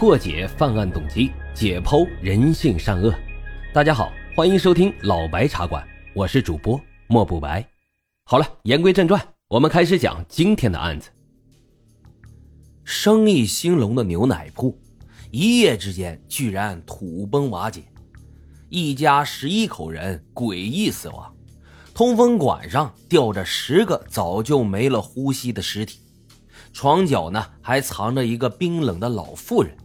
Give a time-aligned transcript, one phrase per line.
[0.00, 3.14] 破解犯案动机，解剖人性善恶。
[3.70, 7.62] 大家好，欢迎收听老白茶馆，我是主播莫不白。
[8.24, 11.10] 好了，言归正传，我们开始讲今天的案子。
[12.82, 14.74] 生意兴隆的牛奶铺，
[15.30, 17.82] 一夜之间居然土崩瓦解，
[18.70, 21.30] 一家十一口人诡异死亡。
[21.92, 25.98] 通风管上吊着十个早就没了呼吸的尸体，
[26.72, 29.76] 床角呢还藏着一个冰冷的老妇人。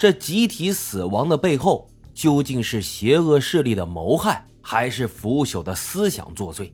[0.00, 6.72] 这集体死亡的背后，究竟是邪恶势力的谋害，还是腐朽的思想作祟？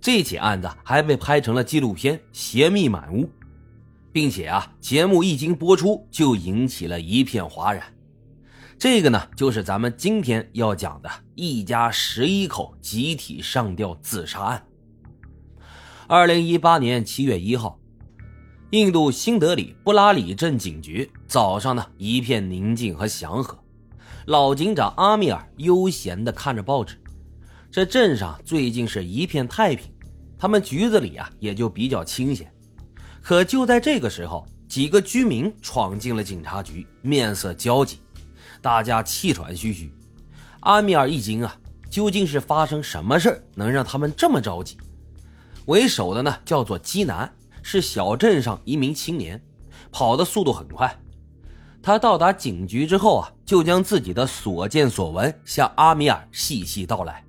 [0.00, 3.24] 这起案子还被拍成了纪录片《邪秘满屋》，
[4.12, 7.84] 并且啊，节目一经播出就引起了一片哗然。
[8.78, 14.66] 这个呢，就是咱们今天要讲的一家十一口集体上吊自杀案。
[16.08, 17.78] 二零一八年七月一号，
[18.72, 23.58] 印度新德里布拉里镇警局早上呢一片宁静和祥和，
[24.24, 26.98] 老警长阿米尔悠闲地看着报纸。
[27.70, 29.92] 这镇上最近是一片太平，
[30.38, 32.50] 他们局子里啊也就比较清闲。
[33.20, 37.98] 可就在这个时候，几个居民闯进了警察局，面色焦急。
[38.62, 39.92] 大家气喘吁吁，
[40.60, 41.54] 阿米尔一惊啊！
[41.90, 44.78] 究竟是发生什么事能让他们这么着急？
[45.66, 47.30] 为首的呢，叫做基南，
[47.62, 49.42] 是小镇上一名青年，
[49.90, 50.98] 跑的速度很快。
[51.82, 57.24] 他到达警局之后啊，就将自己的所见所闻向阿米尔细细道来。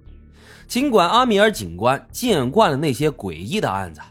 [0.68, 4.02] 尽管阿米尔警官见惯了那些诡异的案子，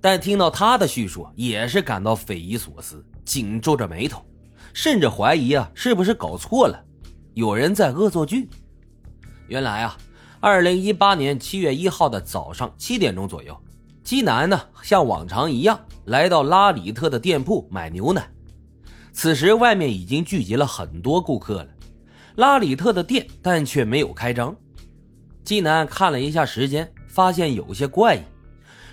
[0.00, 4.24] 但听到他的叙述，也是感到匪夷所思，紧皱着眉头。
[4.72, 6.84] 甚至怀疑啊，是不是搞错了？
[7.34, 8.48] 有人在恶作剧。
[9.48, 9.96] 原来啊，
[10.38, 13.56] 二零一八年七月一号的早上七点钟左右，
[14.06, 18.30] 基南呢像往常一样来到拉里特的店铺买牛奶。
[19.12, 21.68] 此时外面已经聚集了很多顾客了，
[22.36, 24.54] 拉里特的店但却没有开张。
[25.42, 28.20] 基南看了一下时间，发现有些怪异。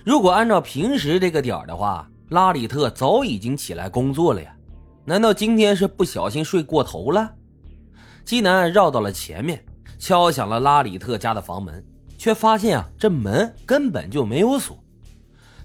[0.04, 4.52] 如果按照平时这个点的话，拉里特早已经起来工作了呀。
[5.06, 7.32] 难道今天是不小心睡过头了？
[8.26, 9.64] 基南绕到了前面，
[10.00, 11.86] 敲响了拉里特家的房门，
[12.18, 14.76] 却发现啊，这门根本就没有锁。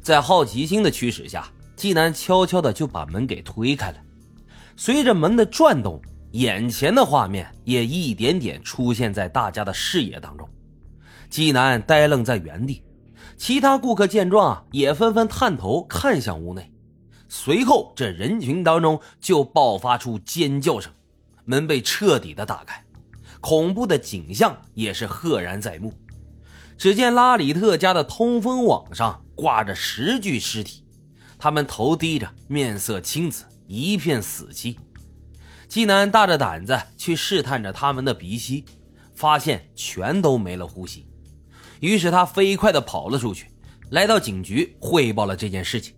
[0.03, 3.99] 在好奇心的驱使下，基南悄悄的就把门给推开了。
[4.77, 6.01] 随着门的转动，
[6.33, 10.49] 眼前的画面也一点点出现在大家的视野当中。
[11.29, 12.83] 基南呆愣在原地，
[13.37, 16.73] 其他顾客见状啊，也纷纷探头看向屋内。
[17.29, 20.91] 随后，这人群当中就爆发出尖叫声，
[21.45, 22.83] 门被彻底的打开，
[23.41, 25.93] 恐怖的景象也是赫然在目。
[26.79, 30.83] 只见拉里特家的通风网上挂着十具尸体，
[31.39, 34.77] 他们头低着，面色青紫，一片死寂。
[35.69, 38.65] 基南大着胆子去试探着他们的鼻息，
[39.15, 41.07] 发现全都没了呼吸。
[41.79, 43.47] 于是他飞快地跑了出去，
[43.91, 45.95] 来到警局汇报了这件事情。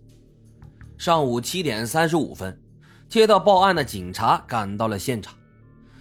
[0.99, 2.61] 上午七点三十五分，
[3.09, 5.33] 接到报案的警察赶到了现场。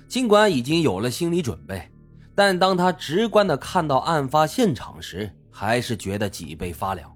[0.07, 1.91] 尽管已经有了心理准备，
[2.35, 7.11] 但当他直观的看到案发现场时，还是觉得脊背发凉。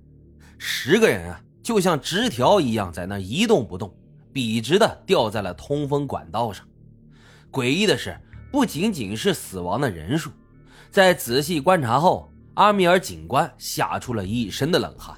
[0.67, 3.95] 十个人啊，就像直条一样在那一动不动，
[4.33, 6.67] 笔直的吊在了通风管道上。
[7.53, 8.19] 诡异的是，
[8.51, 10.31] 不仅仅是死亡的人数，
[10.91, 15.15] 在仔细观察后，阿米尔警官吓出了一身的冷汗。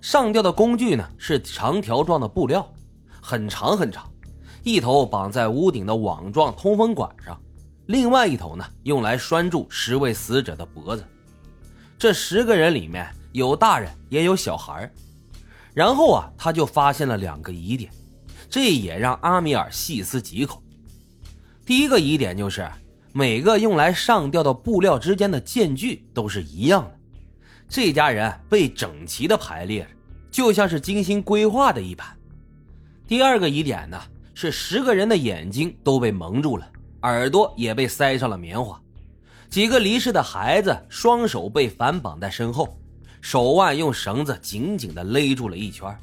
[0.00, 2.66] 上吊的工具呢是长条状的布料，
[3.20, 4.10] 很长很长，
[4.62, 7.38] 一头绑在屋顶的网状通风管上，
[7.88, 11.04] 另外一头呢用来拴住十位死者的脖子。
[11.98, 14.90] 这十个人里面有大人也有小孩
[15.74, 17.90] 然后啊他就发现了两个疑点，
[18.50, 20.62] 这也让阿米尔细思极恐。
[21.64, 22.70] 第一个疑点就是
[23.12, 26.98] 每个用来上吊的布料之间的间距都是一样的。
[27.68, 29.88] 这家人被整齐的排列着，
[30.30, 32.06] 就像是精心规划的一般。
[33.08, 33.98] 第二个疑点呢，
[34.34, 36.68] 是十个人的眼睛都被蒙住了，
[37.02, 38.78] 耳朵也被塞上了棉花。
[39.48, 42.78] 几个离世的孩子双手被反绑在身后，
[43.22, 45.96] 手腕用绳子紧紧的勒住了一圈，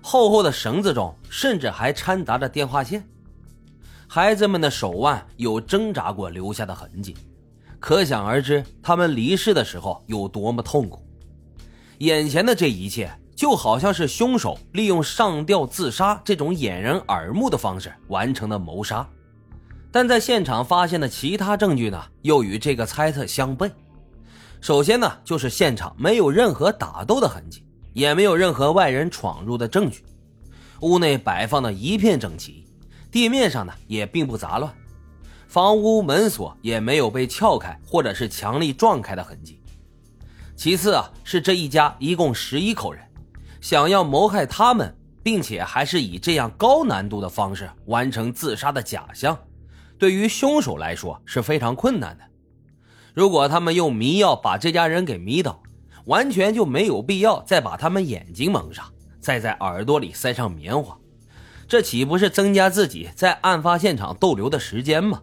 [0.00, 3.04] 厚厚的绳子中甚至还掺杂着电话线。
[4.06, 7.16] 孩子们的手腕有挣扎过留下的痕迹。
[7.80, 11.04] 可想而知，他们离世的时候有多么痛苦。
[11.98, 19.04] 眼前的这一切，就好像是凶手利用上吊自杀这种掩人耳目的方式完成的谋杀。
[19.90, 23.68] 但在现场发现的其他证据呢，又与这个猜测相悖。
[24.62, 30.04] 首先呢，就是现场没有任何打斗的痕迹，也没有任何外人闯入的证据。
[30.82, 32.64] 屋内摆放的一片整齐，
[33.10, 34.72] 地面上呢也并不杂乱，
[35.48, 39.60] 房屋门锁也没有被撬开或者是强力撞开的痕迹。
[40.54, 43.04] 其次啊，是这一家一共十一口人，
[43.60, 49.36] 想要谋害他们，并且还是以这样高难度的方式完成自杀的假象，
[49.98, 52.24] 对于凶手来说是非常困难的。
[53.14, 55.62] 如果他们用迷药把这家人给迷倒，
[56.06, 58.84] 完全就没有必要再把他们眼睛蒙上，
[59.20, 60.96] 再在耳朵里塞上棉花，
[61.68, 65.22] 这岂不是增加自己在案发现场逗留的时间吗？